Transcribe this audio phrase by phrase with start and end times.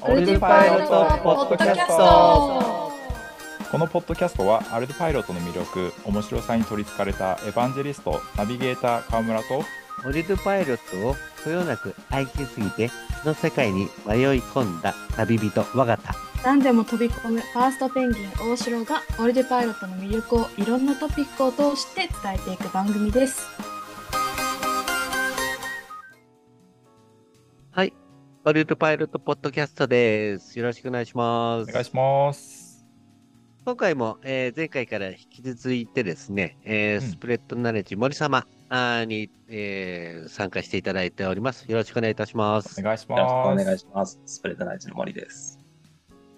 [0.00, 2.92] オルデパイロットポッドキャスト。
[3.70, 9.62] このポッドキャストはアルデパイロットの魅力面白さに取りつかれたエヴァンジェリストナビゲーター川村と
[10.06, 12.88] オリルパイロットをこよなく愛しすぎて
[13.22, 23.46] その世界に迷い込んだ旅人我が田何でも飛び込むファーストペンギン大城がオルデパイロットの魅力をいろんなトピックを通して伝えていく番組です
[28.48, 30.58] オリルパイロットポッドキャストです。
[30.58, 31.68] よろしくお願いします。
[31.68, 32.86] お願いします。
[33.66, 37.10] 今回も、えー前回から引き続いてですね、えーうん。
[37.10, 38.46] スプレッドナレッジ森様
[39.06, 41.70] に、えー参加していただいております。
[41.70, 42.80] よろしくお願いいたします。
[42.80, 44.18] お願いしよろしくおます願いします。
[44.24, 45.58] スプレッドナイツの森です。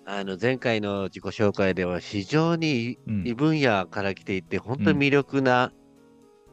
[0.05, 3.23] あの前回の自己紹介では非常にうん。
[3.25, 5.73] 異分野から来ていて、本当に魅力な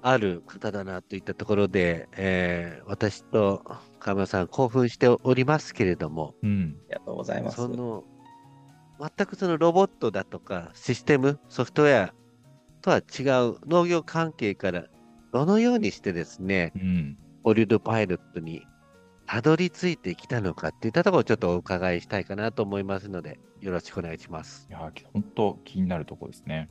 [0.04, 3.64] ある方だなといったところで、えー私と
[3.98, 7.58] 川村さん興奮しておりますけれども、うんありがとうございます。
[7.58, 8.04] その
[9.00, 12.14] 全くそのロボットだとかシステム、ソフトウェア
[12.82, 14.86] とは違う農業関係から
[15.32, 18.64] どのようにしてですね、うんオリュードパイロットに
[19.26, 24.68] たどり着いてきたのかっていったところをちょっとお伺いしたいかなと思いますので、よろしくお願いします。
[24.70, 24.80] いや
[25.14, 26.70] 本当気になるところですね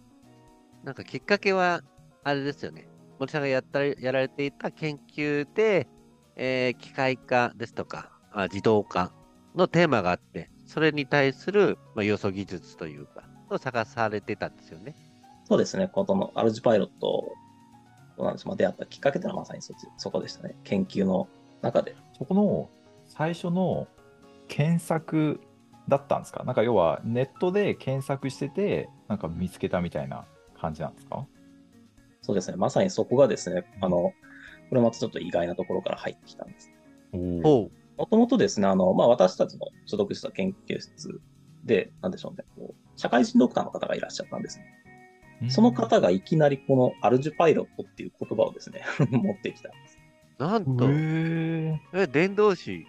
[0.85, 1.83] なんかきっかけは、
[2.25, 2.89] あれですよね。
[3.19, 5.89] 森さんがやったやられていた研究で、
[6.37, 9.13] えー機械化ですとかあ、自動化
[9.55, 14.95] のテーマがあって、それに対する、まあ、要素技術というか、を探されてたんですよね。
[15.45, 17.33] そうですね、このアルジパイロット
[18.17, 20.57] となんですまあ出会ったきっかけというのはまさにそっちそこでしたね。
[20.65, 21.29] 研究の
[21.63, 21.95] 中で。
[22.19, 22.69] そこの
[23.07, 23.87] 最初の
[24.49, 25.41] 検索
[25.89, 26.43] だったんですか？
[26.45, 30.25] なんか要はネットで検索しててなんか見つけたみたいな
[30.61, 31.25] 感じなんですか？
[32.23, 34.13] そうですね、まさにそこがですね、あの、
[34.69, 36.73] これまたちょっと意外なところから入ってきたんです。
[37.13, 37.71] も
[38.07, 41.21] ともとですね、あの、まあ、私たちの所属した研究室
[41.65, 45.51] で、なんでしょうね、こう社会人ドクターの方がいらっしゃったんですね。
[45.51, 49.99] その方がいきなりこのアルジュパイロットっていう言葉をですね、 持ってきたんです。
[50.39, 50.43] う。
[50.43, 52.87] なんへと、ええ伝道師。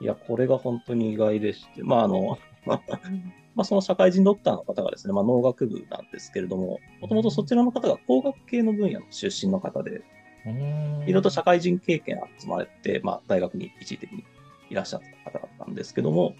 [0.00, 10.02] いや、これが本当に意外でして、まあ、あの、 まあ、その社会人ドクターの方がですね、まあ、農学部なんですけれども、もともとそちらの方が工学系の分野の出身の方で、
[10.50, 14.24] いろいろと社会人経験集まれて、まあ、大学に一時的に
[14.70, 16.34] いらっしゃった方だったんですけども、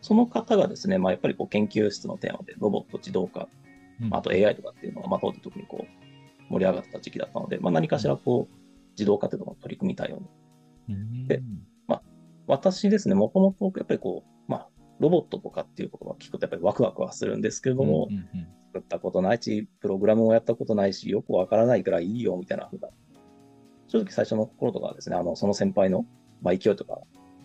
[0.00, 3.48] その方がですね、まあ、やっぱりこう研究室のテーマでロボット自動化、
[3.98, 8.54] まあ、あと AI とかっていうのが、まあ、当時特にこう、盛り上がった時期だったので、まあ、何かしらこう、
[8.92, 10.22] 自動化っていうのを取り組みたいよ
[10.88, 11.26] うに。
[11.28, 11.42] で
[12.46, 18.48] 私ですね、もともとやっぱりこう、まあ、ロボットとかっていう言葉を聞くとやっぱりワクワクはするんですけれども、うんうんうん。
[18.72, 22.88] 作ったことないし、プログラムをやったことないし、よくわからないくらいいいよみたいなふうな、
[23.90, 26.06] 正直最初の頃とかはですね、あの、その先輩の、
[26.42, 27.00] まあ、勢いとか、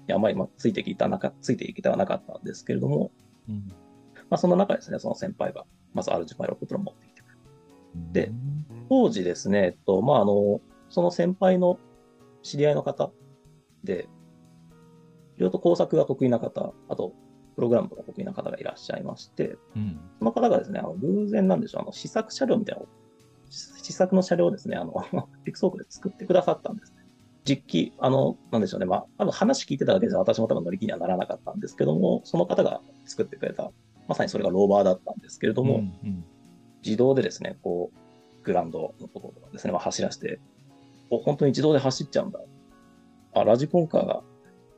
[0.08, 3.12] いやあんまり、まあ、ついてきたなか、ついていけてはなかったんですけれども、
[3.50, 3.68] うん。
[4.30, 7.22] まあ、その中ですね、その先輩が、まずアルジュパイロットを持ってきて。
[7.22, 7.40] くれる。
[8.12, 8.66] でうん。
[8.90, 11.80] 当時ですね、えっと、まあ、あの、その先輩の
[12.44, 13.12] 知り合いの方
[13.84, 14.08] で、
[15.38, 17.14] いろいろと工作が得意な方、あと、
[17.56, 20.00] プログラムとか得意な方がいらっしゃいまして、うん。
[20.20, 22.90] その方がですね、あの偶然なんでしょう、あの試作車両みたいなのを、
[23.50, 24.94] 試作の車両をですね、あの、
[25.44, 27.06] ピクソークで作ってくださったんですね。
[27.46, 33.72] 実機、あの、なんでしょうね、まあ、多分話聞いてただけじゃ私も多分乗り気にはならなかったんですけども、その方が作ってくれた、
[34.08, 36.26] まさにそれがローバーだったんですけれども、うんうん
[36.86, 40.40] 自動でですね、こう、グラウンドのところとかですね、まあ、走らせて、
[41.10, 42.40] お、本当に自動で走っちゃうんだ。
[43.34, 44.22] あ、ラジコンカーが、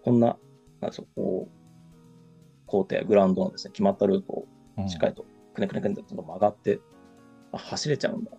[0.05, 0.38] こんな、
[0.79, 4.47] なんでしょう、こう、工程、グラウンドのですね、決まったルートを
[4.78, 6.79] うんしっかりとくねくねくねって曲がって、
[7.51, 8.31] あ、走れちゃうんだ。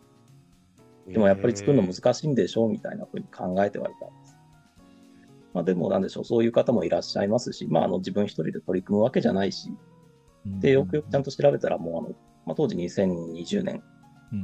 [1.13, 4.37] でもやっぱり作るの難しいんでしょうみたいなふうに考えてはいたんです。
[5.55, 9.73] まあでもなんでしょう、そういう方もいらっしゃいますし、まああの自分一人で取り組むわけじゃないし、
[10.45, 12.09] で、よくよくちゃんと調べたらもうあの、
[12.47, 13.83] まあ当時2020年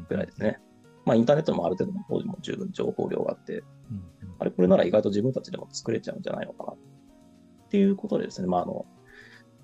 [0.09, 0.59] ぐらいですね。
[1.05, 3.59] まあインターネットもある程度当時も十分情報量があって、
[3.91, 4.03] うん
[4.41, 6.73] あれこれなら意外と自分たちでも作れちゃうんじゃないのかな。
[6.73, 6.77] っ
[7.69, 8.85] ていうことでですね、まああの、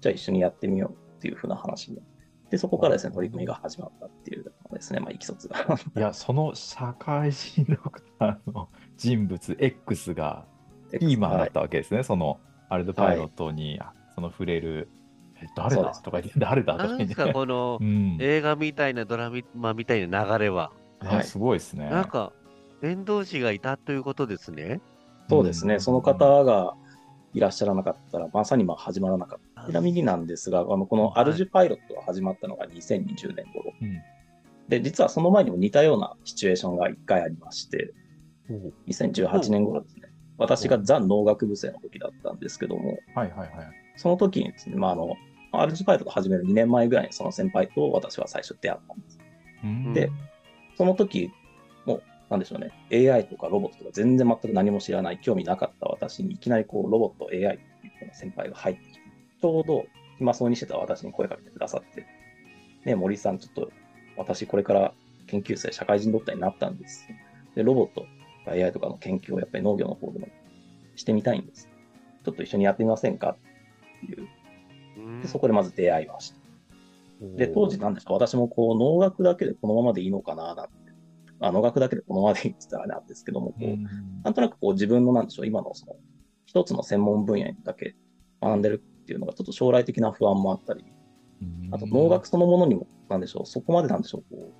[0.01, 2.11] じゃあ一緒にやってみようっていうふうな話になって
[2.51, 5.59] で、そこからですね、取り組みが始まったっていうですね、まあ、いきさつが。
[5.97, 10.45] いや、その社会人ドクターの人物 X が
[10.91, 14.89] ピーマンだったわけですね、そのアルドパイロットに、あその触れる、
[15.37, 15.93] え誰だ？
[16.03, 16.75] とか言って、誰だ？
[16.75, 17.05] とか言って。
[17.05, 20.73] なんすか、この うん、映画みたいなドラマみたいな流れは。
[21.01, 21.89] はいすごいですね。
[21.89, 22.33] なんか、
[22.83, 24.81] 伝道師がいたということですね。
[25.29, 26.75] そうですね、その方が
[27.33, 29.67] いらっしゃらなかったら、まさにまあ始まらなかった。
[29.67, 33.73] ちなみになんですが、あのこのアルジュパイロットが始まったのが2020年頃。
[33.81, 34.01] うん
[34.71, 37.93] で、実はその前にも似たようなシチュエーションが1回ありまして、
[38.87, 40.03] 2018年頃ですね。
[40.39, 43.51] 私がザ農学部生の時だったんですけども、はいはいはい。
[43.97, 45.17] その時にですね、まあ、あの、
[45.53, 49.19] RG パイロット始める2年前ぐらいにその先輩と私は最初出会ったんです。
[49.65, 50.11] うんで、
[50.79, 51.31] その時
[51.85, 52.01] も、
[52.31, 57.59] なんでしょうね、AI とかロボットとか全然全く何も知らない、興味なかった私にいきなりこう、ロボット、AI っ
[57.99, 59.01] ていう先輩が入ってきて、
[59.43, 59.85] ちょうど
[60.19, 62.07] 暇そうにしてた私に声かけてくださって、
[62.85, 63.73] ね、森さん、ちょっと
[64.21, 64.93] 私これから
[65.27, 67.09] 研究生、社会人ドクターになったんです。
[67.55, 68.07] で、ロボット、
[68.47, 70.29] AI とかの研究をやっぱり農業の方でも
[70.95, 71.69] してみたいんです。
[72.25, 73.37] ちょっと一緒にやってみませんか？
[74.05, 74.29] っていう。
[75.23, 76.37] で、そこでまず出会いました。
[77.37, 80.73] で、当時なんですか、私もこう、農学だけでこのままでいいのかな、なんて。
[81.43, 83.85] あ農学だけでこのままでいいって言ったらあれなんですけども、こう、うん
[84.23, 85.97] なんとなくこう自分のなんでしょう、今のその、
[86.45, 87.95] 一つの専門分野にだけ
[88.43, 90.85] 学んでるっていうのが、ちょっと将来的な不安もあったり、
[91.71, 94.53] あと農学そのものにも、なんでしょう、そこまでなんでしょう、こ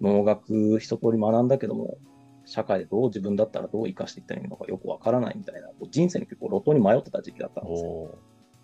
[0.00, 1.98] う、農学一通り学んだけども、
[2.44, 7.90] 社会でどう自分だったらどう生かしていったらいいのかよくわからないみたいな、こう人生に結構路頭に迷ってた時期だったんですよ。
[7.90, 8.18] お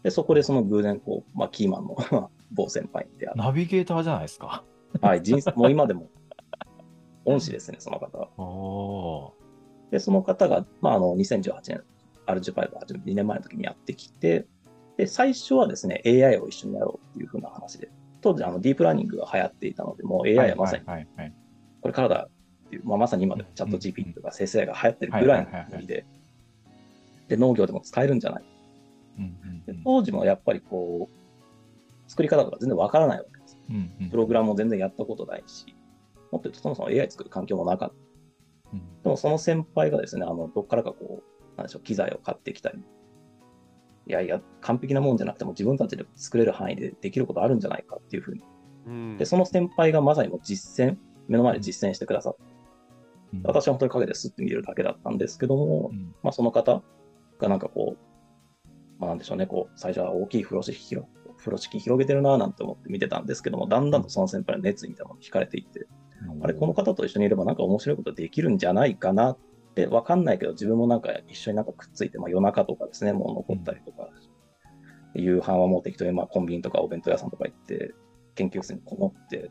[0.04, 1.96] で、そこでその偶然、こう、まあ、キーマンの
[2.52, 4.64] 某先輩に出会ーナビゲーターじゃないですか。
[5.00, 6.08] はい、人生、もう今でも、
[7.24, 8.28] 恩師ですね、その方は。
[8.38, 9.32] お
[9.90, 11.82] で、その方が、まあ、あの、2018年、
[12.26, 14.46] アルジュパイブ始めて2年前の時にやってきて、
[14.96, 17.90] で、最初はですね、AI を一緒にやろうっていう風な話で、
[18.24, 20.84] 当時、あの、ディープラーニングが流行っていたので、もう AI はまさに
[21.82, 22.28] これからだ
[22.66, 26.06] っていう、まあ、まさに今でチャット GPT とか生成 AI が流行ってるぐらいの国で、
[27.28, 28.44] で、農業でも使えるんじゃない
[29.84, 33.58] 当時もやっぱりこう、作り方とか全然わからないわけです。
[34.10, 35.66] プログラムも全然やったことないし、
[36.32, 37.94] もっと言うとそもそも AI 作る環境もなかった。
[38.72, 39.02] うん。
[39.02, 42.82] でもその先輩がですね、あの、どっからかこう、なんでしょう、機材を買ってきたり、
[44.06, 48.42] いやいや、完璧なもんじゃなくても自分たちで作れる範囲でできることあるんじゃないかっていうふうに。
[48.86, 49.16] うん。
[49.18, 50.96] で、その先輩がまさにもう実践、
[51.28, 52.42] 目の前で実践してくださって、
[53.34, 53.42] うん。
[53.44, 56.14] 私は本当に陰ですって見れるだけだったんですけども、うん。
[56.22, 56.82] まあその方
[57.38, 58.68] がなんかこう、
[58.98, 61.08] まあなんでしょうね、こう、最初は大きい風呂敷広
[61.38, 65.86] 風呂敷広げてるなぁなんて思って見てたんですけども、だんだんとその先輩の熱意みたいなものに惹かれていって、
[66.42, 69.38] あれ、この方と一緒にいればなんか面白いことできるんじゃないかなっ
[69.74, 74.08] て、わかんないけど、自分もなんか一緒になんかくっついて、まあ夜中とかですね、もう残ったりとか、
[75.14, 77.94] 夕飯はもう適当にまあコンビニとかお弁当屋さんとか行って、
[78.34, 79.50] 研究室にこもって、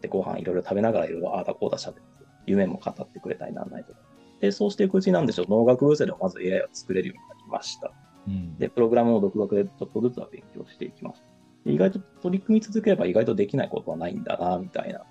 [0.00, 2.02] で、ご飯いろいろ食べながらいろいろああだこうだ喋って、
[2.46, 3.98] 夢も語ってくれたりなんないとか。
[4.40, 7.92] で、そうしていくうちになんでしょう、農学部生でもまず AI を作れるようになりました。
[8.28, 11.26] うんで、プログラムを独学でちょっとずつは勉強していきました。
[11.64, 15.04] で意外と取り組み続ければ意外とできないことはないんだな、みたいな。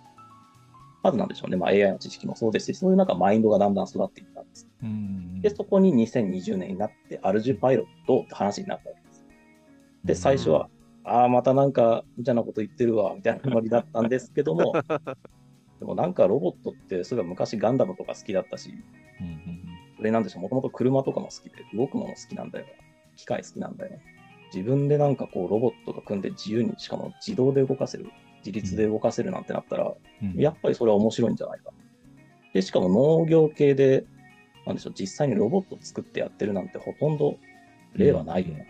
[1.02, 4.68] まずなんでしょうね、まあ、AI の知識もそうですし、そういうなんかマインドがだんだん育っていったんです。
[4.84, 9.26] うんで、そこに2020年になって、アルジュパイロットって話になったわけです。
[10.04, 10.70] で、最初は、
[11.06, 14.74] ああ、またなんか、無茶なこと言ってるわ、みたいなノリだったんですけども、
[15.80, 18.74] でもなんかロボットって、そういえば昔ガンダムとか好きだったし、
[19.22, 19.60] うんうん
[20.00, 22.66] それなんでしょう、もともと車とかも好きで、動くもの好きなんだよ。
[23.18, 24.00] 機械好きなんだよ。
[24.54, 28.10] 自分でなんかこう、ロボットが組んで自由に、しかも自動で動かせる、
[28.40, 30.34] 自立で動かせるなんてなったら、うん。
[30.36, 31.72] やっぱりそれは面白いんじゃないか。
[32.54, 34.06] で、しかも農業系で、
[34.66, 37.38] なんでしょう、実際にロボット作ってやってるなんてほとんど
[37.96, 38.68] 例はないよね。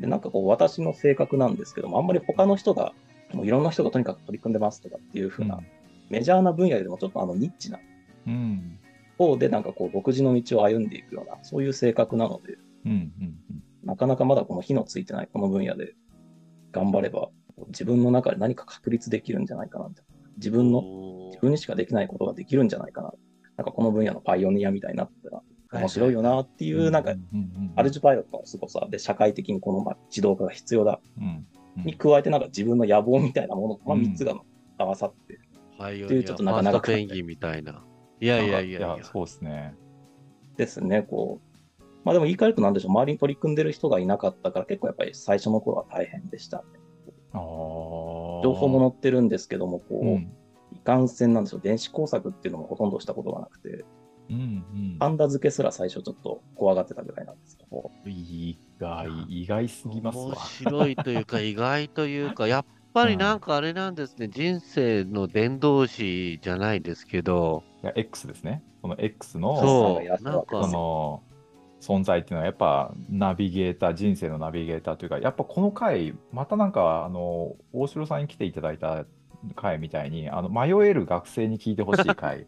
[0.00, 2.94] で、なんかこう、私の性格なんですけども、あんまり他の人が、
[3.32, 5.60] もういろんな人がとにかく取り組んでますとかっていう風な、
[6.08, 7.78] メジャーな分野よりもちょっとあのニッチな
[8.26, 8.78] うん。
[9.18, 12.56] 方でなんかこう、独自の道を歩んでいくような、そういう性格なので、
[12.86, 12.94] うんう
[13.24, 13.38] ん。
[13.84, 15.94] なかなかまだこの火のついてないこの分野で
[16.72, 17.28] 頑張れば、
[17.68, 20.28] 自分の中で何か確立できるんじゃないかなみたいな。
[20.36, 20.82] 自分の、
[21.30, 23.12] 自分にしかできないことができるんじゃないかな。
[23.56, 25.42] なんかこの分野のパイオニアみたいになったら
[25.80, 27.14] 面白いよなっていう、なんか、
[27.76, 31.46] アルジュパイロットの凄さで社会的にこのまあ自動化が必要だうんうん
[31.84, 34.34] に加えてなんか自分の野望みたいなもの、まあうん3つが
[34.78, 35.38] 合わさって、
[35.78, 37.84] はい、っていうちょっとなかなかみたいな。
[38.20, 39.04] いやいやいやいや。
[39.04, 39.74] そうですね。
[40.56, 41.82] ですね、こう。
[42.04, 46.58] まあでも言い換えるとなんでしょう、周りに取り組んでる人がいなかったから結構やっぱり最初の頃は大変でした。
[46.58, 46.87] あー
[47.32, 50.32] 情報も載ってるんですけども、こう、うん。
[50.72, 53.84] いかんせんなんでしょう、電子工作っていうのもほとんどしたことがなくて、
[54.30, 54.96] うんうん。
[54.98, 60.24] パンダ付けすら最初ちょっと怖がってたぐらいなんですけど、意外、意外すぎますわ。
[60.24, 60.36] 面。
[60.36, 68.62] 白いというか、意外というか、 やっぱりなんかあれなんですね、人生の伝道師じゃないですけど、いや X ですね。
[68.82, 70.22] この X のそう。
[70.22, 71.22] なんかその
[71.80, 79.04] 存在っていうのはやっぱナビゲーター、人生のナビゲーターというか、やっぱこの回、またなんか、あの、大城さんに来ていただいた
[79.54, 82.46] 回みたいに、あの迷える学生に聞いてほしい回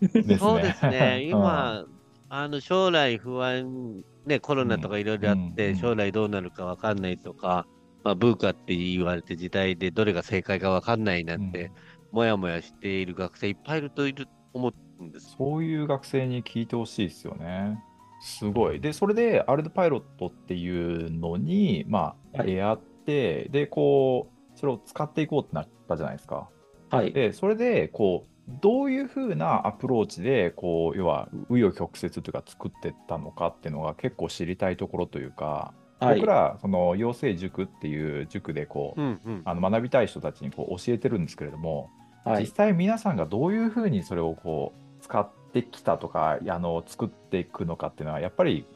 [0.00, 0.38] ですね。
[0.38, 1.84] そうですね、うん今、
[2.28, 7.66] あの将来不安、ね、コロナとかいろいろあって、うん将来どうなるかわかんないとか、
[8.04, 11.70] まあ、ブーカって言われて時代でどれが正解かわかんないなんて、
[12.10, 15.34] もやもやしている学生いっぱいいるといる思うんです。
[15.36, 17.78] そういう学生に聞いてほしいですよね。
[18.22, 18.80] すごい。
[18.80, 26.48] で、それで、アルドパイロットっていうのに、まあ、はい出会って、で、こう、それを使っていこうってなったじゃないですか。
[26.88, 27.12] はい。
[27.12, 36.26] で、それで、こう、どういうふうなアプローチで、こう、要は、紆余曲折というか、作っていったのかっていうのが結構知りたいところというか、はい僕。
[36.26, 39.42] ら、その、養成塾っていう塾で、こう、うんうん。
[39.44, 41.90] あの学びたい人たちにこう教えてるんですけれども、
[42.24, 42.42] はい。
[42.42, 48.66] 実際皆さんがどういうふうにそれをこう使ってきたとかあの作っていくのかっていうのはやっぱり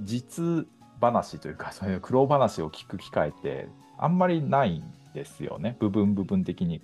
[0.00, 0.66] 実
[1.00, 4.82] 話というかそういう苦労話を聞く機会ってあんまりないん
[5.14, 5.76] ですよね。
[5.78, 6.80] 部分部分的に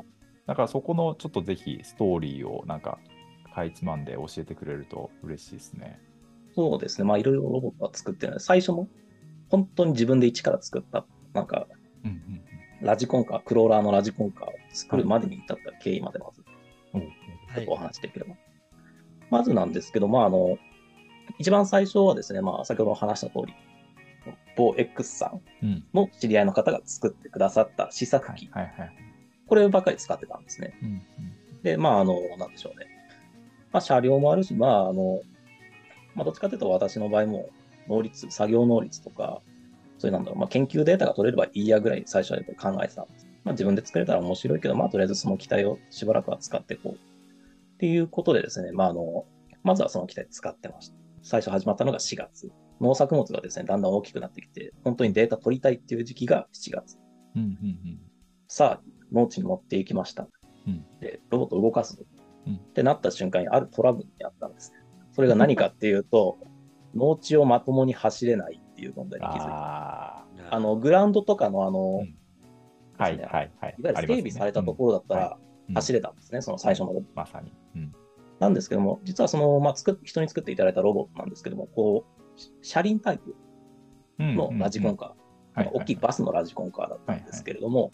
[0.46, 2.98] だからそこのちょっとぜひストーリーをなんか
[3.50, 6.00] かいつまんで教えてくれると嬉しいですね。
[6.54, 7.06] そうですね。
[7.06, 8.88] まあ、いろいろロボットは作ってるので、最初も、
[9.48, 11.66] 本当に自分で一から作った、なんか、
[12.04, 12.40] うんうん
[12.82, 16.42] ラジコンカー、クローラーのラジコンカーを作るまでに至った経緯までまず、
[16.94, 18.34] うんちょっとお話しできれば。
[19.30, 20.58] まずなんですけど、まあ、あの、
[21.38, 23.54] 一番最初はですね、まあ、先ほど話した通り、
[24.56, 28.50] 某 X さんうんの知り合いの方が作ってくださった試作機、
[29.46, 30.74] こればかり使ってたんですね。
[30.82, 31.02] うんうん
[31.62, 32.86] で、まあ、あの、なんでしょうね。
[33.72, 35.20] まあ、車両もあるし、まあ、あの、
[36.14, 37.50] まあ、どっちかというと私の場合も、
[37.88, 39.42] 能率、作業能率とか、
[39.98, 43.26] そういうなんだろう、まあ、研究データが取れればいいやぐらい最初はやっぱり考えてたんです。
[43.44, 47.09] まあ、自分で作れたら面白いけど、まあ、とりあえずその機体をしばらくは使っていこう。
[47.80, 49.24] っていうことでですね、まあ、あの、
[49.62, 50.96] まずはその機体使ってました。
[51.22, 52.52] 最初始まったのが4月。
[52.78, 56.98] 農作物がですね、だんだん大きくなってきて、本当にデータ取りたいっていう時期が7月。
[57.36, 58.00] うんうん
[58.48, 58.82] さあ、
[59.12, 60.28] 農地に持っていきました。
[60.66, 62.04] うんで、ロボットを動かすぞ。
[62.46, 64.78] うんってなった瞬間にあるトラブルにあったんですね。
[65.12, 66.36] それが何かっていうと、
[66.94, 69.46] 農地をまともに走れないっていう問題に気づいた。
[69.46, 72.14] ああの、グラウンドとかのあの、うんい
[72.98, 75.38] あはいはいはいわゆる整備されたところだったら
[75.74, 76.92] 走れれたんですね、その最初の。
[77.14, 77.59] まさに、うん
[78.40, 83.36] なんですけども、実はその、まあ、作っ人に作っていただいたロボットなんですけども、こう、車輪タイプ
[84.18, 85.16] のラジコンカー、はい
[85.74, 87.92] 大きいバスのラジコンカーだったんですけれども、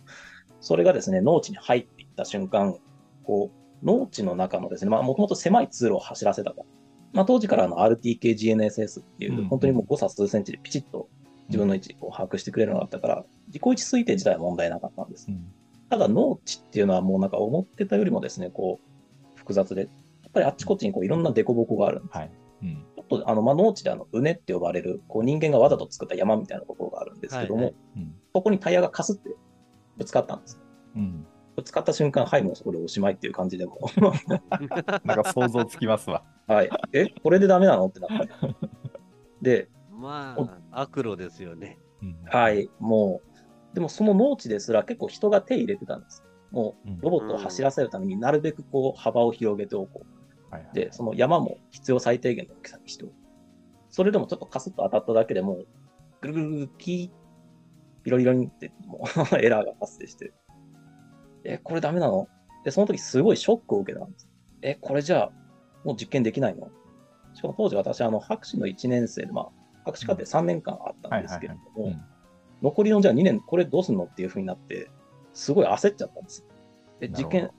[0.60, 2.76] それがですね、農地に入っていった瞬間、
[3.24, 3.50] こ
[3.82, 6.66] う、農地の中のですね、まあ、もともと狭い通路を走らせたから、
[7.12, 11.08] まあ、当時からの RTK-GNSS っていうう、ん本当にもう誤差数センチでピチッと
[11.48, 15.26] 自分の位置を把握してくれるのがあったから、自己位置推定自体は問題なかったんです。
[15.28, 15.32] う。
[15.32, 15.52] ん。
[15.88, 19.88] ただ、農地っていうのはもうなんか思ってたよりもですね、こう、複雑で、
[20.36, 22.18] ぱりあっちこっちにこういろんな凸凹があるんです。
[22.18, 22.30] はい
[22.62, 29.34] うんちょっと、あの、まあ、農地であの、うねって呼ばれる、こう人間がわざと作った山みたいなところがあるんですけども、はいはいうんそこにタイヤがかすって
[29.96, 30.60] ぶつかったんです。
[30.94, 31.26] うん
[31.56, 33.78] ぶつかった瞬間、はい、もうそこでおしまいっていう感じでも
[35.04, 36.22] なんか想像つきますわ。
[36.46, 36.70] はい。
[36.92, 37.86] え、これでダメなの？
[37.86, 38.28] ってなって。
[39.40, 41.78] で、まあ、悪路ですよね。
[42.02, 43.22] うんはい、も
[43.72, 46.24] う、でもその農地ですら結構人が手入れてたんです。
[46.50, 50.15] もうんう、ロボットを走らせるためになるべくこう、幅を広げておこう。
[50.50, 50.74] はいはい。
[50.74, 53.14] で、その山も必要最低限の大きさにしておく。
[53.90, 55.66] それでもちょっとカスッと当たっただけでもう、
[56.20, 60.32] ぐるぐるぐるキー、ピロリロリンってもう エラーが発生して、
[61.44, 62.28] え、これダメなの？
[62.64, 64.28] で、その時すごいショックを受けたんです。
[64.62, 65.32] え、これじゃあ、
[65.84, 66.68] もう実験できないの？
[67.34, 69.48] しかも当時私、あの、博士の1年生で、まあ、
[69.84, 72.04] 博士課程3年間あったんですけれども、うん。
[72.62, 74.90] 残りのじゃあ2年、これどうすんのっていう風になって、
[75.32, 76.46] すごい焦っちゃったんです。
[77.00, 77.50] で、実験、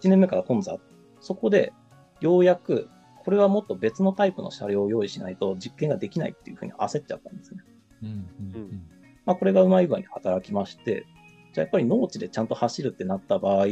[0.00, 0.76] 1年目から今度さ、
[1.20, 1.72] そこで、
[2.20, 2.88] ようやく、
[3.24, 7.60] これはもっと別のタイプの車両を用意しないと実験ができないっていう風に焦っちゃったんですね。
[8.02, 8.12] うんう
[8.58, 8.82] ん
[9.26, 11.04] まあ、これがうまい具合に働きまして、
[11.52, 13.66] じゃあやっぱり農地でちゃんと走るってなった場合、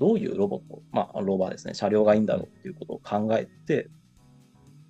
[0.00, 3.88] どういうロボット、まあ、ローバーですね、車両がいいんだろうっていうことを考えて、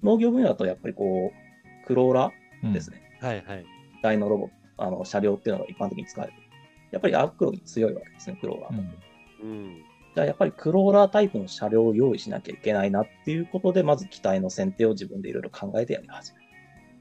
[0.03, 2.31] 農業分野だとやっぱりこう、クローラ
[2.63, 3.03] うんーですね。
[3.21, 3.67] はいはい。
[4.03, 6.45] 台のロボット、あの、車両っていうのが一般的に使われてる。
[6.93, 8.73] やっぱりアクロに強いわけですね、クローラー。
[8.73, 8.95] うん
[9.43, 9.85] うん。
[10.15, 16.45] じゃあやっぱりクローラータイプの車両を用意しなきゃいけないなっていうことで、まず機体の選定を自分でいろいろ考えてやり始める。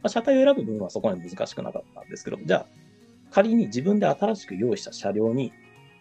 [0.01, 2.65] まあ、車体を選ぶ部分はそこまで難しくなかったんですけど、じゃあ
[3.32, 5.53] 仮に自分で新しく用意した車両に、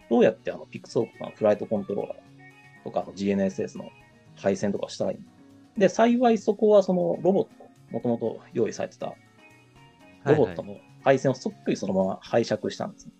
[0.09, 2.17] どうやってあのピクソーとかのフライトコントローラー
[2.83, 3.89] とかあの GNSS の
[4.35, 5.23] 配線とかしたらいいの？
[5.77, 7.49] で、幸いそこはそのロボット、
[7.91, 9.13] もともと用意されてた
[10.25, 13.11] ロボットの配線をそっくりそのまま拝借したんですね。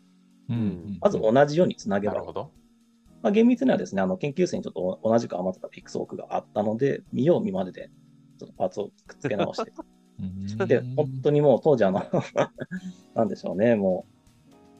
[0.49, 2.51] うんうんまず同じようにつなげばいいなるほど。
[3.23, 7.89] まあ、厳密にはですね、あの、研究生にちょっと同じく余ってたピクソークがあったので、見よう見まねで、
[8.37, 9.71] ちょっとパーツをくっつけ直して。
[10.19, 12.03] うんで、本当にもう当時あの、
[13.15, 14.05] なんでしょうね、も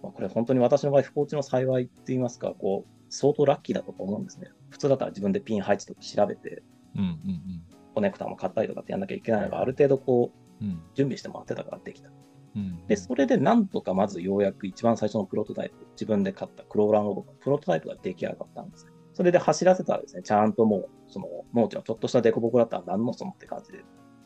[0.01, 4.49] う、まあ、これ本当に私の場合、不幸中の幸いって言いますか、こう、相当ラッキーだったと思うんですね。
[4.69, 6.63] 普通だったら自分でピン配置とか調べて、
[6.95, 7.63] うんうん
[7.95, 12.09] コネクタも買ったりとかってやんなきゃいけないのが、はいある程度こう、うんうん準備してもらってたからできた。
[12.55, 12.87] うん。
[12.87, 18.87] で、それでなんとかまずようやく一番最初のプロトタイプ、自分で買ったクローラーのプロトタイプが出来上がったんです。
[19.13, 23.83] それで走らせたらですね、ちゃんともう、その農地のちょっとした凸凹だったら何のそのって感じで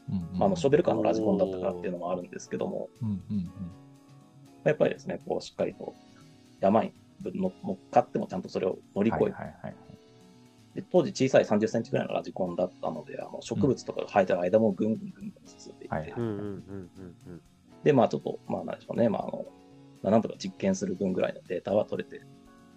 [0.10, 0.39] うんうん。
[0.39, 3.51] まあ、あのショベルカーのラジコンだったからっていうのもあるんですけども、うんうん
[4.63, 5.93] やっぱりですね、こうしっかりと
[6.60, 6.93] 山に
[7.24, 9.75] 乗乗っかってもちゃんとそれを乗り越えて、はいはいはい
[10.77, 16.13] で当時小さい30センチぐらいのラジコンだったので、あの植物とかが生えてる間もぐんぐんぐんぐん進んでいって、
[17.88, 19.46] で、まあちょっと、まあなんでしょうね、まああの、
[20.03, 22.22] まあなんとか実験する分ぐらいのデータは取れて、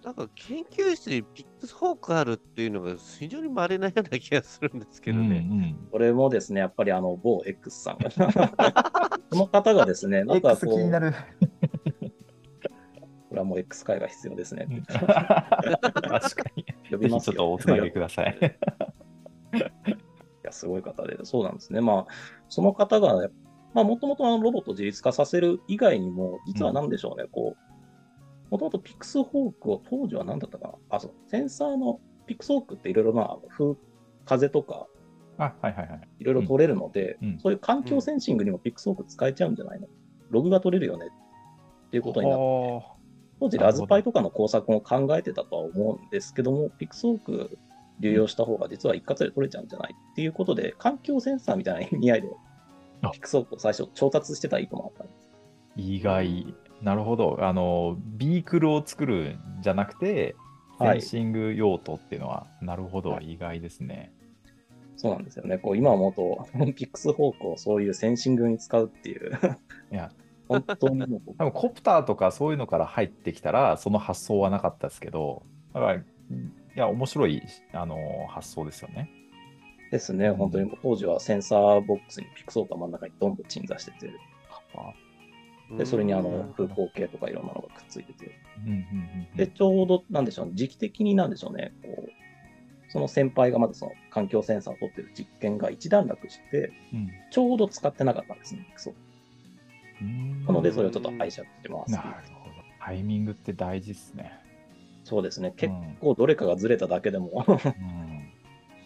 [0.05, 5.25] なんか研究室にピックスフォークあるっていうのが非常に稀なような気がするんですけどね。
[5.25, 8.09] うんうんこれもですね、やっぱりあの、某 X さんが、
[9.29, 11.11] この方がですね、なんかこう、気になる。
[13.27, 14.65] これはもう X 会が必要ですね。
[14.87, 16.65] 確かに。
[16.89, 17.57] 呼びますちょっとよお。
[17.59, 18.37] つなげください。
[19.53, 19.59] い
[20.43, 21.81] や、すごい方で、そうなんですね。
[21.81, 22.07] まあ、
[22.47, 23.27] その方が、
[23.73, 30.73] まあ、もともとあのロボットを自立化させる以外にも、実は何でしょうね、こう、もともとピクスホークを当時は何だったかな？
[30.89, 33.75] あ、そう、センサーのピクスホークっていろいろな風、
[34.25, 34.87] 風とか、
[35.37, 36.01] あ、はいはいはい。
[36.19, 37.27] いろいろ取れるので、うん。
[37.29, 37.39] うん。
[37.39, 39.87] そういう環境センシングにもピクスホーク使えちゃうんじゃないの、
[40.29, 41.07] ログが取れるよね。
[41.07, 42.83] っていうことになって、お
[43.39, 47.57] 当時ラズパイとかの工作も考えてたとは思うんですけども、ピクスホーク
[47.99, 49.93] 流用した方が実は一括で取れちゃうんじゃない？
[49.93, 52.29] っていうことで、環境センサーみたいな意味合いで
[53.01, 55.27] あ、ピクスホークを最初調達してた意図もあったんです。
[55.75, 56.53] 意外。
[56.81, 57.37] なるほど。
[57.41, 60.35] あの、ビークルを作るんじゃなくて、
[60.79, 64.11] セはいンシング用途っていうのは、なるほど、はい意外ですね。
[64.97, 65.57] そうなんですよね。
[65.57, 69.31] こう今思うと、ピクスホークをそういうセンシングに使うっていう、
[69.91, 70.11] いや、
[70.47, 75.43] 本当にもう多分コプターとかそういうのから入ってきたら、その発想はなかったですけど、
[75.73, 76.03] だから、い
[76.75, 77.41] や、面白い
[77.73, 79.09] あの発想ですよね。
[79.91, 84.11] ですね、本当に当時はセンサーボックスにピクスホークが真ん中にどんどん鎮座してて、
[85.77, 88.31] でそれにあの風光計とかいろんなのがくっついてて、
[89.35, 92.09] で、ちょうど、なんでしょうね、時期的になんでしょうね、こう、
[92.91, 97.09] その先輩がまだその環境センサーを取ってる実験が一段落して、うん。
[97.31, 98.93] ちょうど使ってなかったんですね、ピクソ。
[100.01, 100.45] うん。
[100.45, 101.91] なので、それをちょっと拝借してます。
[101.93, 102.55] なるほど。
[102.83, 104.33] タイミングって大事ですね。
[105.05, 105.97] そうですね、結うん。
[106.01, 108.10] 構どれかがずれただけでも、うん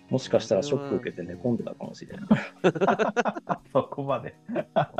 [0.10, 2.28] もしかしたらショック受けて寝込んでたかもしれない。
[3.74, 4.36] そこまで。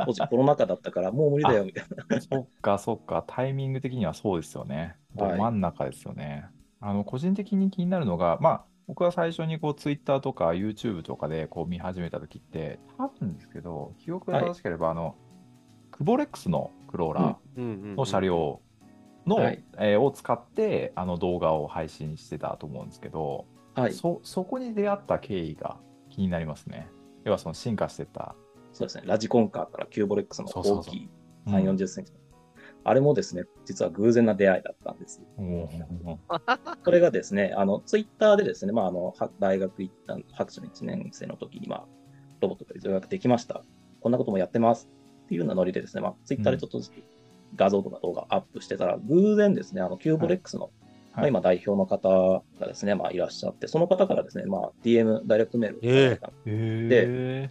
[0.04, 2.20] 当時コロナ禍だったから、もう無理だよ、みたいな。
[2.20, 4.96] そっか、そっか、タイミング的にはそうですよね。
[5.14, 6.46] どはい真ん中ですよね。
[6.80, 15.14] あの、個人的に気になるのが、まあ、僕は最初にこう、Twitter とか YouTube とかでこう見始めた時って、多分ですけど、記憶が正しければ、あの、
[15.90, 18.60] クボレックスのクローラーの車両
[19.26, 23.92] の、はいえーを使って、あの動画を配信してたと思うんですけど、はい。
[23.92, 25.78] そ、そこに出会った経緯が
[26.10, 26.88] 気になりますね。
[27.24, 28.34] 要はその進化してった。
[28.72, 31.10] そうですね、ラジコンカーからキューボレックスの大きい
[31.46, 32.12] うん3、40センチ。
[32.84, 35.20] あれもですね、実は偶然な出会いだったんです。
[36.84, 41.86] こ れがですね、あの、ツイッターでですね、まあ、あの、は大学行った、博士の1年生の時に、まあ、
[42.40, 43.64] ロボットが予約できました。
[44.00, 44.88] こんなこともやってます。
[45.24, 46.92] っていうようなノリでですね、まあ、ツイッターでちょっとずつ
[47.56, 50.70] 画像とか動画アップしてたら、偶然ですね、あの、キューボレックスの、
[51.16, 57.50] まあ、今代表の方がですね、まあ、いらっしゃって、その方からですね、まあ、DM、ダイレクトメールをいただいたへ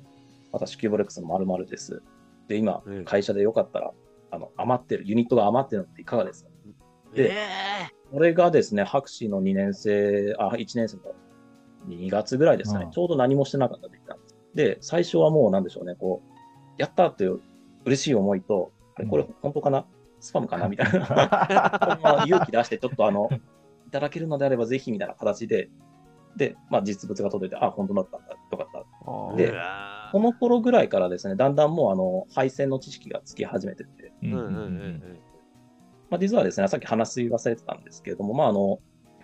[0.52, 2.02] 私、キューボレックスの〇〇です。
[2.48, 3.92] で、今ええ、会社でよかったら、
[4.32, 6.50] あの、余ってる、ユニットが余ってるのっていかがですか？
[7.16, 7.36] でえ
[8.12, 11.04] これがですね、博士の2年生、あ、1年生の
[11.88, 12.92] 2月ぐらいですかね、うん。
[12.92, 14.36] ちょうど何もしてなかった時なんです。
[14.54, 16.32] で、最初はもうなんでしょうね、こう、
[16.78, 17.40] やったっていう
[17.86, 19.36] 嬉しい思いと、あれ、これうん。
[19.42, 19.86] 本当かな？
[20.20, 20.68] スパムかな？
[20.70, 21.00] みたいな。
[22.02, 23.30] まあ勇気出して、ちょっとあの、
[23.88, 25.70] いただけるのであればぜひみたいな形で、
[26.36, 28.80] で、まあ実物が届いて、あ、本当だったんだ、よかった。
[29.06, 29.36] ー。
[29.36, 29.54] で
[30.12, 34.62] この頃ぐらいからですね、だんだんもうあの、配線の知識がつき始めてて、うんーうんうんうん。
[34.62, 35.20] うん
[36.10, 38.80] まあ、実はですね、さっき話し忘れてたんですけれども、まあ、あの、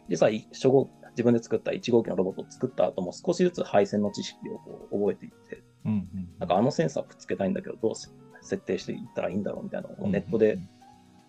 [0.09, 7.93] 実は初号自分で作った1号機のロボットを作った後も少しずつ配線の知識をこう覚えていって、うんうんなんかあのセンサーくっつけたいんだけど、どう
[8.41, 10.57] 設定していったらいいんだろうみたいなのをうんネットで、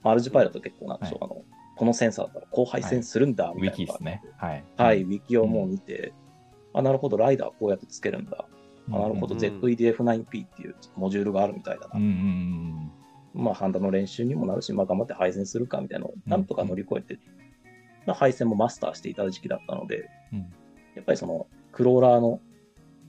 [0.02, 1.42] まあ、アルジパイロット結構なんでしょう、あの、
[1.82, 4.22] このセンサーだったらこう配線するんだ、ウみたいなのがィキですね。
[4.36, 4.64] はい。
[4.76, 6.12] はい、ウィキをもう見て、
[6.72, 8.46] あ、なるほど、ライダーこうやってつけるんだ。
[8.92, 12.92] あなるほど、うん ZEDF9P っていうモジュールがあるみたいだなうんうん
[13.34, 17.18] うんまあ、ハンダの練習にもなるし、まあ、頑張って配線するかみたいなのをなんとか乗り越えて、
[18.06, 20.52] まあ、配線もマスターしていた時期だったので、うん
[20.94, 22.38] やっぱりその、クローラーの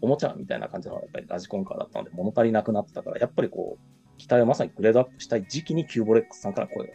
[0.01, 6.93] おもちゃみたいな感じのやっぱりラジコンカーだったので、物足りなくなってたから、やっぱりこう、機体をまさにグレードアップしたい時期にキューボレックスさんから声が。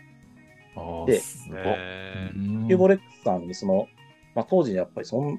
[1.06, 3.88] でキューボレックスさんにその、
[4.34, 5.38] まあ、当時やっぱりその、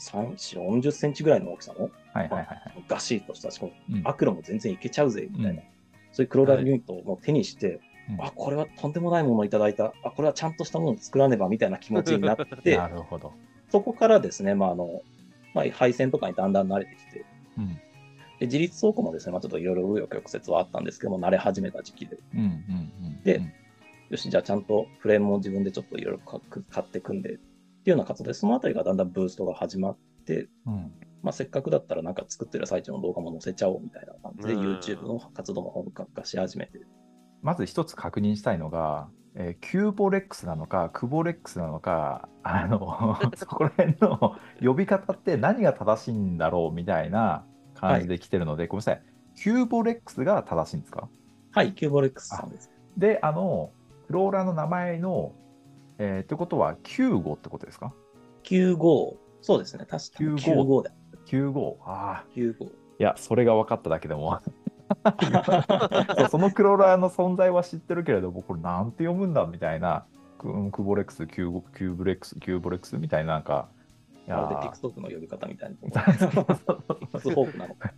[0.00, 0.34] 3、
[0.80, 2.84] 40センチぐらいの大きさの、はいはいはいはい。
[2.88, 4.02] ガシッとした、しかもうん。
[4.04, 5.58] アクロも全然いけちゃうぜ、みたいな、うん。
[6.12, 8.24] そういうクローラーユニットを手にして、うん。
[8.24, 9.92] あ、これはとんでもないものをいただいた。
[10.02, 13.32] あ、これはちゃんとしたものを作らねばみたいな気持ちになって な、るほど。
[13.70, 15.02] そこからですね、まあ、あの、
[15.54, 17.24] まあ、配線とかにだんだん慣れてきて、
[17.58, 17.68] うん。
[18.40, 23.22] で、自立走行もですね、まあちょっといろいろ紆余曲折はあったんですけども、慣れ始めた時期で、うんうんうん。
[23.22, 23.40] で
[24.14, 27.42] よし、じゃあちゃんとフレームを自分でちょっといろいろ買って組んで、ってい
[27.86, 30.92] うような活動で、そのあたりがだんだんブーストが始まって、うん
[31.24, 36.80] まあせっかくだったらなんか作ってる最中の動画も載せちゃおうみたいな感じで、うん YouTube の活動も本格化し始めて、
[37.42, 49.02] まず一つ確認したいのが、えーキューボレックスなのか、クボレックスなのか、あの そこら辺の呼び方って何が正しいんだろうみたいな感じで来てるので、ごめんなさい。
[49.34, 51.08] キューボレックスが正しいんですか？
[51.52, 52.70] はい、キューボレックスさんです。
[52.96, 53.70] で、あの、
[54.06, 55.32] クローラーの名前の、
[55.98, 57.92] えーってことは、 CuGoってことですか？
[58.44, 60.90] CuGo、そうですね、確かに CuGo CuGoだ。?
[61.26, 61.76] CuGo。
[61.84, 62.64] ああ、 CuGo。
[62.64, 64.40] いや、それが分かっただけでも。
[66.16, 70.06] そうそのクローラーの存在は知ってるけれども、これなんて読むんだみたいな、
[70.38, 73.68] ククボレックス、キューボキューブレックス、キューボレックスみたいな、なんか、
[74.26, 75.76] いやまるでー TikTok の呼び方みたいな。
[76.16, 76.46] そうそう
[77.12, 77.92] そうスホークなのか。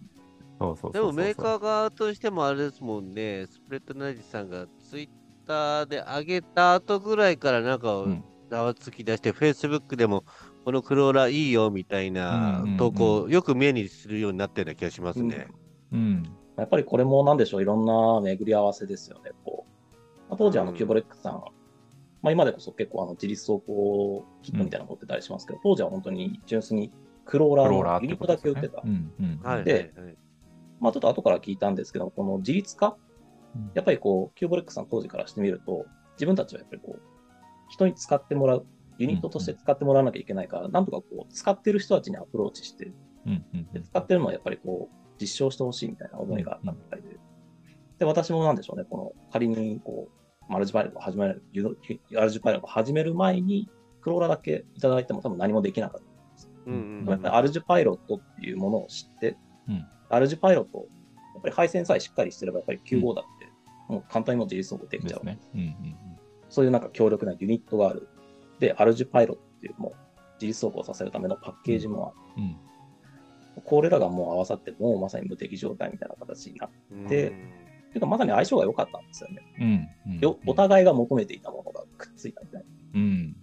[0.58, 5.08] そうそうそうでもメーカー側としてもあれですもんね、スプレッドナレッジさんがツイッ
[5.46, 10.24] ターで上げた後ぐらいからなんかうんざわつき出して、Facebook でも
[10.64, 15.48] このクローラーいいよみたいなうんうんうん投稿、よく目にするようになってるような気がしますね。
[15.92, 16.22] うん。
[16.56, 19.32] やっぱりこれもなんでしょう、いろんな巡り合わせですよね。
[19.44, 21.32] こうまあ当時あの、うんキューボレックスさん、
[22.22, 26.92] まあ今でこそ結構あの自立走行キットみたいなの持ってたりしますけど、当時は本当に純粋に
[27.24, 28.82] クローラークローラーってのユニットだけ売ってた。
[29.64, 30.16] ではい。
[30.78, 33.05] まあちょっと後から聞いたんですけど、この自立化うん
[33.74, 37.02] やっぱりこう、キューボレックスさん当時からしてみると、自分たちはやっぱりこう、
[37.68, 38.66] 人に使ってもらう、
[38.98, 42.92] ユニットとして使ってもらわなきゃいけないから、なんとかこう、使ってる人たちにアプローチして、
[43.26, 47.18] うんうんで使ってるのはやっぱりこう、実証してほしいみたいな思いがあったみたいで。
[47.98, 50.08] で、私もなんでしょうね、この、仮にこ
[50.48, 51.76] う、マルチパイロットを始める、ユ
[52.12, 53.68] マルチパイロットを始める前に、
[54.00, 56.06] クローラーだけいただいても多分何もできなかった。
[56.66, 56.98] うんうん。
[57.00, 59.36] でもやっぱりアルジュパイロットっていうものを知って、
[59.68, 59.86] うん。
[60.08, 60.84] アルジュパイロット、や
[61.40, 63.35] っぱり配線さえしっかりしてれば、やっぱり95だって、
[63.88, 65.24] もう簡単にもう自立走行できちゃう。
[65.24, 65.38] ですね。
[65.54, 65.96] うんうん
[66.48, 68.08] そういうなんか強力なユニットがある。
[68.60, 72.44] で、アルジュパイロットっていうもう自立走行させるためのパッケージもある。
[72.44, 72.56] うん
[73.64, 77.34] これらがもう合わさって、もうまさに無敵状態みたいな形になって、うんでて
[77.94, 79.42] いうかまさに相性が良かったんですよね。
[79.58, 82.66] うんうんよお互いが求めていたものがくっついたみたいな。
[82.94, 83.36] うん。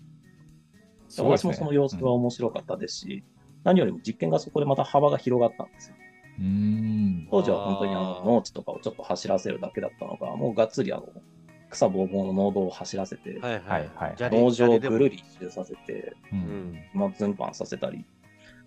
[1.17, 3.23] 私もその様子は面白かったですし、
[3.63, 5.95] 何よりも実験がそこでまた幅が広がったんですよ。
[6.39, 7.27] うん。
[7.29, 11.07] 当時は本当にああのー農地とかをちょっと走らせるだけだったのが、もうがっつりあの
[11.69, 13.91] 草ぼうぼうの農道を走らせて、はいはい。
[13.95, 16.41] はい農場をぐるり一周させて、ううん。
[16.41, 16.79] ん。
[16.93, 18.05] まあ、全般させたり、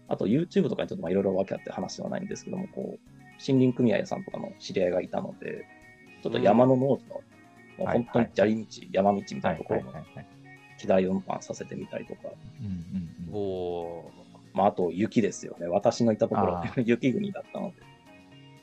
[0.09, 2.99] あと YouTube とかにちょっとまあいろいろ分け合って話ではないんですけども、こう、
[3.47, 5.65] 森林組合さんとかの知り合いがいたので、
[6.23, 7.15] ちょっと山の農地の、
[7.79, 10.27] もう本当に砂利道、山道みたはいいなところのはいはいはい。
[10.79, 12.21] 機材運搬させてみたりとか、
[12.61, 13.35] うんうんうん。
[13.35, 14.11] お
[14.57, 15.69] まあ、あと雪ですよね。
[15.69, 17.77] 私のいたところあ、 雪国だったので、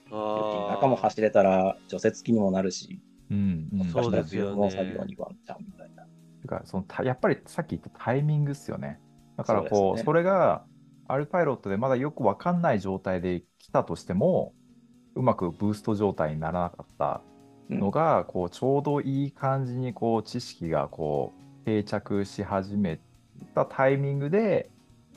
[0.10, 3.86] 雪中も走れたら除雪機にもなるし、うんうん。
[3.86, 4.62] そうですよね。
[4.62, 6.03] 農作業にワンチャンみたいな。
[6.41, 8.99] てかそのたやっぱりさっき言ったタイミングっすよね。
[9.38, 10.65] だからこうそそれが
[11.08, 14.53] アルパイロットでまだよくわかんない状態で来たとしても
[15.15, 17.21] うまくブースト状態にならなかった
[17.69, 22.99] のが、こうちょうどいい感じにこう知識がこう定着し始め
[23.53, 24.71] たタイミングで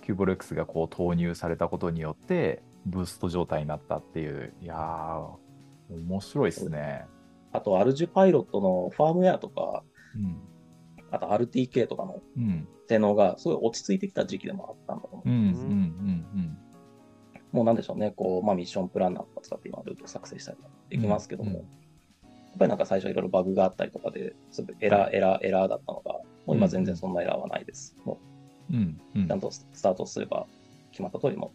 [0.07, 4.55] キューボレックスがこう投入されたことによってブースト状態になったっていう。
[4.63, 7.07] いやー面白いですね。
[7.53, 9.83] あと、アルジュパイロットのファームウェアとか、
[10.15, 10.41] うん
[11.11, 12.69] あと RTK とかのうん。
[12.89, 15.29] 性能がすごい落ち着いてきた時期でもあったんだと思う。
[15.29, 15.45] うんうんう
[16.39, 16.59] ん
[17.51, 20.59] もうなんでしょうね、こう、まあミッションプランナーとか使って今ルート作成したり
[20.91, 21.57] できますけども、うん。
[21.57, 24.35] うんやっぱりなんか最初いろいろバグがあったりとかで、
[24.81, 26.13] エラー、エラー、エラーだったのが、
[26.47, 27.97] もう今全然そんなエラーはないです。
[28.05, 28.36] もうん
[28.71, 29.29] うんううん。
[29.29, 30.47] ちゃんとスタートすれば
[30.91, 31.51] 決まった通りも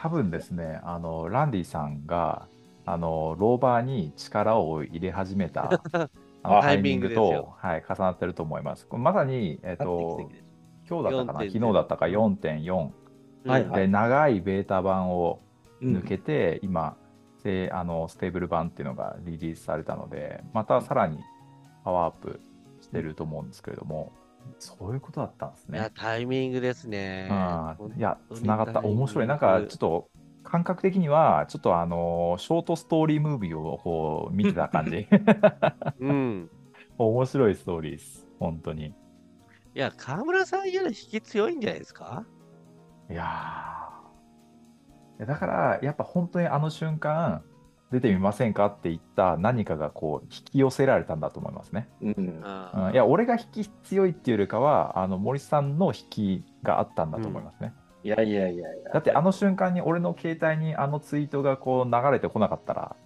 [0.00, 2.46] 多分ですね、あのランディさんが
[2.86, 5.82] あのローバーに力を入れ始めた
[6.42, 8.88] タイミングと、はい、重なってると思います。
[8.90, 10.30] まさに、えっと
[10.88, 12.90] 今日だったかな、4.0昨日だったか？4.4
[13.44, 13.80] はいはい。
[13.82, 15.40] で、長いベータ版を
[15.80, 16.96] うん抜けて、今
[17.44, 21.18] であの、ステーブル版っていうのがリリースされたので、またさらに
[21.84, 22.40] パワーアップ
[22.80, 24.12] してると思うんですけれども、
[24.58, 25.90] そういうことだったんですねいや、。
[25.94, 27.28] タイミングですね。
[27.80, 28.80] うんいや、つながった。
[28.80, 29.26] 面白い。
[29.26, 30.08] なんか、ちょっと、
[30.42, 35.06] 感覚的には、ちょっとあの、ショートストーリームービーをこう見てた感じ。
[36.00, 36.50] うん。
[36.96, 38.26] 面白いストーリーです。
[38.40, 38.86] 本当に。
[38.86, 38.92] い
[39.74, 42.24] や、河村さんより引き強いんじゃないですか？
[43.10, 47.42] いやーいやだから、やっぱ本当にあの瞬間、
[47.90, 48.66] 出てみませんか？
[48.66, 51.88] って言った何かがこう引き寄せられたんだと思いますね。
[52.02, 52.12] うん。
[52.16, 57.72] うん、いや、俺が引き強いっていうよりかは、あの森さんの引きがあったんだと思いますね。
[58.04, 58.92] いやいやいやいや。
[58.92, 62.96] だってあの瞬間に俺の携帯にあのツイートがこう流れてこなかったら、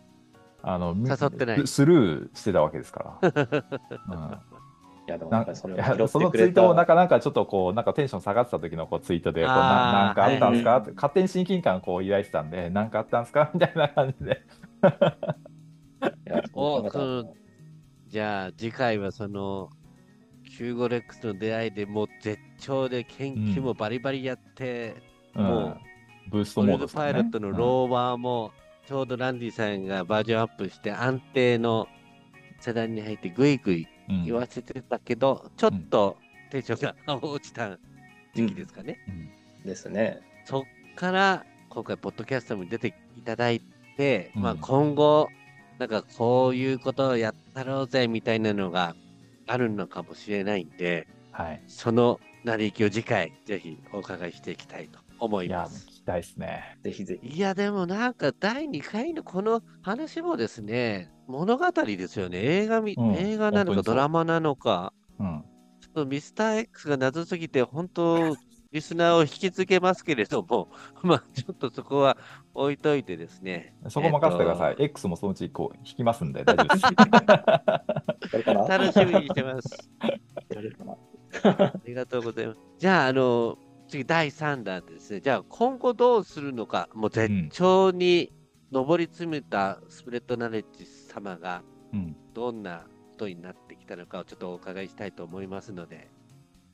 [0.62, 3.30] あのむ誘ってないスルーしてたわけですから。
[4.08, 4.38] うん
[5.04, 5.74] いや、でもななんんかその
[6.30, 13.50] ツイートもなんかなんかちょっとこうなんかテンション下がってた時のこうツイートでこうななんかあったんですか、はいって勝手に親近感こう抱いてたんでなんかあったんですか？
[13.52, 14.42] みたいな感じで
[16.54, 16.90] お
[18.08, 19.70] じゃあ次回はその、
[20.44, 24.96] キューゴレックスの出会いでもう絶頂で研究もバリバリやって、
[25.34, 25.44] うん。
[25.44, 25.78] もう
[26.30, 26.92] ブーストモードね。
[26.92, 28.52] パイロットのローバーも、
[28.86, 31.86] ちょうどランディさんがバージョンアップして安定の
[32.60, 36.18] 世代に入ってグイグイうん言わせてたけど、ちょっと
[36.50, 37.78] テンションが落ちた
[38.34, 38.98] 時期ですかね。
[39.08, 39.10] う
[39.62, 39.64] ん。
[39.64, 40.20] ですね。
[40.44, 40.62] そっ
[40.96, 43.62] から今回、ポッドキャストに出ていただい
[43.96, 45.28] て、まあうん今後、
[45.78, 48.94] なんかこういうことをやったろうぜみたいなのが
[49.46, 55.86] あるのかもしれないんで、はいその成り行きを次回、ぜひお伺いしていきたいと思いいやます。
[55.86, 57.28] 聞きたいですねぜひぜひ。
[57.36, 62.38] いや、でもなんか第2回のこの話もですね、物語ですよね。
[62.38, 65.44] 映画み、うん映画なのかドラマなのか、うん
[65.80, 68.36] ちょっとミスター X が謎すぎて、本当、
[68.72, 70.68] リスナーを引きつけますけれども、
[71.02, 72.16] まあちょっとそこは
[72.54, 73.74] 置いといてですね。
[73.88, 79.90] そこ任せてください、えっと X もそのうちこう引きますんで大丈夫です 楽しみにしてます。
[80.48, 80.96] やれるかな？
[81.64, 82.60] ありがとうございます。
[82.78, 83.58] じゃあ、あの、
[83.88, 85.20] 次第3弾ですね。
[85.20, 88.32] じゃあ、今後どうするのか、もう絶頂に
[88.70, 96.08] 上り詰めたスプレッドナレッジ様が、うんどんなことになってきたのかをちょっとお伺いしたいと思いますので、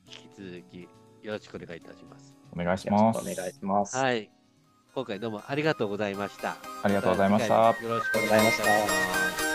[0.07, 0.87] 引き続き
[1.23, 2.35] よろしくお願いいたします。
[2.53, 3.97] お願いしますくお願いします。
[3.97, 4.29] はい。
[4.93, 6.57] 今回どうもありがとうございました。
[6.83, 9.48] ありがとうございましたよろしくお願いします。